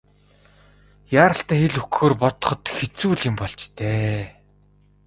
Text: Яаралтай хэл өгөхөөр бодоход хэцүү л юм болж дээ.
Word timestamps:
Яаралтай 1.19 1.57
хэл 1.61 1.75
өгөхөөр 1.81 2.13
бодоход 2.21 2.63
хэцүү 2.77 3.11
л 3.17 3.25
юм 3.29 3.35
болж 3.41 3.61
дээ. 3.77 4.21